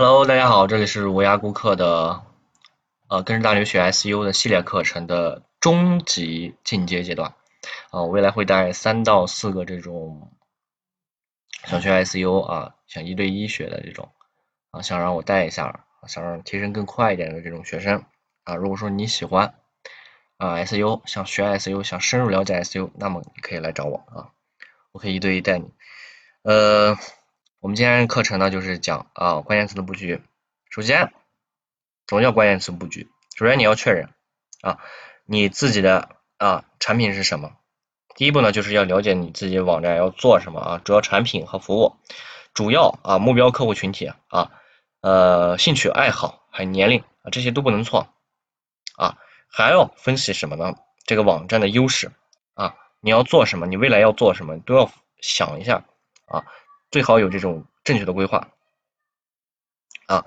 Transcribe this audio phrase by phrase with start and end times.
[0.00, 2.22] Hello，大家好，这里是无涯顾客的
[3.08, 7.34] 呃，跟着大牛学 SU 的系列课程的中级进阶阶段
[7.90, 10.30] 啊，未来会带三到四个这种
[11.64, 14.12] 想学 SU 啊，想一对一学的这种
[14.70, 18.04] 啊，想让我带一下，想让提升更快一点的这种学生
[18.44, 19.54] 啊，如果说你喜欢
[20.36, 24.30] 啊 SU，想学 SU，想深入了解 SU，那么你可以来找我啊，
[24.92, 25.72] 我可以一对一带你，
[26.42, 26.96] 呃。
[27.60, 30.22] 我们今天课程呢，就是讲啊关键词的布局。
[30.70, 31.12] 首先，
[32.06, 33.08] 什么叫关键词布局？
[33.36, 34.10] 首先你要确认
[34.62, 34.78] 啊
[35.24, 37.56] 你自己的啊产品是什么。
[38.14, 41.96] 第一步呢，就是要了解你自己网站要做什么啊，主要产品和服务，
[42.54, 44.52] 主要啊目标客户群体啊
[45.00, 48.06] 呃兴趣爱好还有年龄啊这些都不能错
[48.96, 50.76] 啊，还要分析什么呢？
[51.06, 52.12] 这个网站的优势
[52.54, 55.84] 啊，你要做什么，你未来要做什么都要想一下
[56.26, 56.46] 啊。
[56.90, 58.48] 最好有这种正确的规划
[60.06, 60.24] 啊。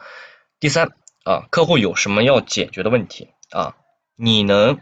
[0.59, 0.93] 第三
[1.23, 3.75] 啊，客户有什么要解决的问题啊？
[4.15, 4.79] 你能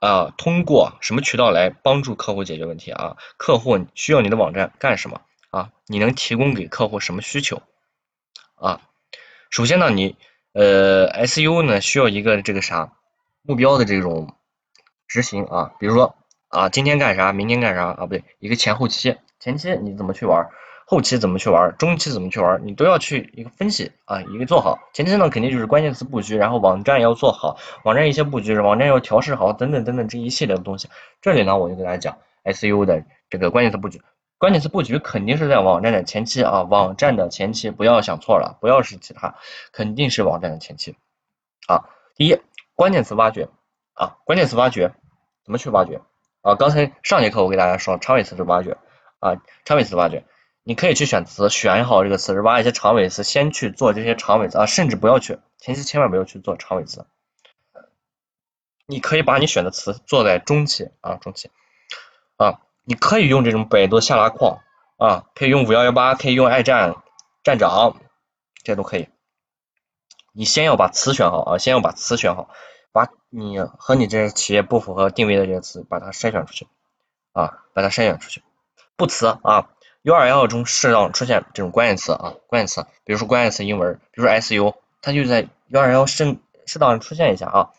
[0.00, 3.16] 啊通过什么渠道来帮助客户解决问题啊？
[3.36, 5.20] 客户需要你的网站干什么
[5.50, 5.70] 啊？
[5.86, 7.62] 你能提供给客户什么需求
[8.56, 8.80] 啊？
[9.50, 10.16] 首先呢，你
[10.52, 12.92] 呃 SU 呢需要一个这个啥
[13.42, 14.36] 目标的这种
[15.06, 16.16] 执行啊，比如说
[16.48, 18.06] 啊今天干啥，明天干啥啊？
[18.06, 20.50] 不对，一个前后期，前期你怎么去玩？
[20.86, 24.78] 后期怎么去玩，中期怎么去玩，你都要去一个分析啊，一个做好。
[24.92, 30.88] 前期呢，肯定就是关键词布局，然后网站要做好，网站一些布局，网站要调试好，等等等等这一系列的东西。
[31.22, 34.02] 这里呢，我就给大家讲 SU 的这个关键词布局。
[34.36, 39.36] 关键词布局肯定是在网站的前期啊，网站的前期不要想错了，不要是其他，
[39.72, 40.96] 肯定是网站的前期
[41.66, 41.88] 啊。
[42.14, 42.38] 第一，
[42.74, 43.48] 关键词挖掘
[43.94, 44.92] 啊，关键词挖掘
[45.44, 46.02] 怎么去挖掘
[46.42, 46.56] 啊？
[46.56, 48.76] 刚才上节课我给大家说长尾词是挖掘
[49.18, 50.24] 啊，长尾词挖掘。
[50.66, 57.06] 你可以去选词，选好这个词，挖一些长尾词，先去做这些长尾词啊，甚至不要去前期，千万不要去做长尾词。
[58.86, 61.50] 你可以把你选的词做在中期啊，中期
[62.36, 64.60] 啊，你可以用这种百度下拉框
[64.96, 66.94] 啊，可以用五幺幺八，可以用爱站
[67.42, 68.00] 站长，
[68.62, 69.10] 这都可以。
[70.32, 72.48] 你先要把词选好啊，先要把词选好，
[72.90, 76.66] 把你和你这个企业不符合定位的这些词，把它筛选出去
[77.32, 78.42] 啊，把它筛选出去，
[78.96, 79.68] 不词啊。
[80.04, 87.70] URL 中适当出现这种关键词啊，关键词，比如说关键词英文，比如说 SU，它就在 URL 适适当出现一下啊。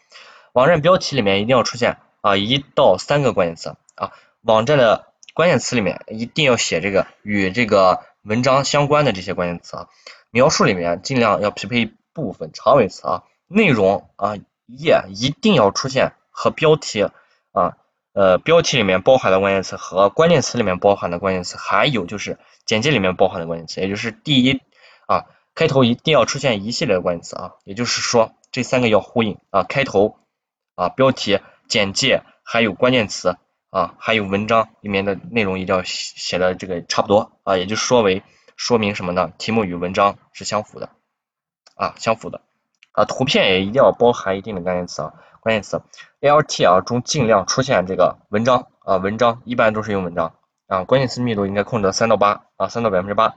[0.51, 4.11] 网站标题里面一定要出现啊一到三个关键词啊。
[4.41, 9.89] 网站的关键词里面一定要写这个与这个文章相关的这些关键词啊。
[10.31, 13.23] 描述里面尽量要匹配部分长尾词啊。
[13.47, 14.33] 内容啊
[14.65, 17.07] 页一定要出现和标题
[17.51, 17.77] 啊。
[18.15, 24.61] 呃，标题里面包含的关键词和关键词里面包含的关键词，还有就是简介里面包含的关键词，也就是第一
[25.05, 30.17] 啊，开头一定要出现一系列的关键词啊，也就是说这三个要呼应啊，开头
[30.75, 33.35] 啊，标题、简介还有关键词
[33.69, 38.23] 啊，还有文章里面的内容一定要写的这个差不多啊，也就说为
[38.55, 39.33] 说明什么呢？
[39.37, 40.89] 题目与文章是相符的
[41.75, 42.41] 啊，相符的
[42.95, 45.13] 啊，图片也一定要包含一定的关键词啊。
[45.41, 45.79] 关键词
[46.21, 50.33] LT 啊中尽量出现这个文章啊文章一般都是用文章
[50.65, 53.35] 啊关键词密度应该控制三到八啊三到百分之八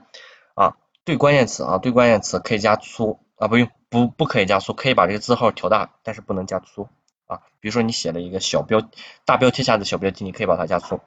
[0.55, 0.75] 啊
[1.05, 6.89] 对关键词啊对关键词可以加粗啊不用不不可以加粗可以把这个字号调大但是不能加粗
[7.27, 8.81] 啊比如说你写了一个小标
[9.23, 11.01] 大标题下的小标题你可以把它加粗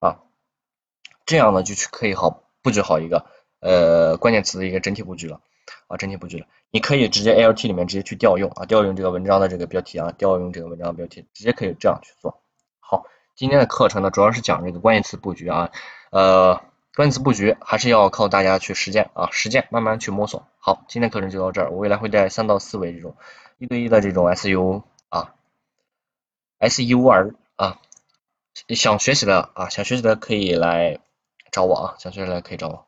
[0.00, 0.18] 啊
[1.24, 3.26] 这样呢就去可以好布局好一个
[3.60, 5.40] 呃关键词的一个整体布局了。
[5.86, 12.42] 啊，整体布局了，你可以直接 ALT 里面直接去调用啊，调用这个文章的这个标题啊，调用这个文章标题，直接可以这样去做。
[12.80, 13.04] 好，
[13.36, 15.70] 今天的课程呢，主要是讲这个关键词布局啊，
[16.10, 16.60] 呃，
[16.94, 20.46] 关键词布局还是要靠大家去实践啊，实践慢慢去摸索。
[20.58, 23.16] 好，今天课程就到这儿，我未来会带三到四位这种
[23.58, 25.34] 一对一的这种 SU 啊
[26.58, 27.78] S U R 啊，
[28.70, 30.98] 想学习的啊，想学习的可以来
[31.52, 32.87] 找我啊，想学习的可以找我。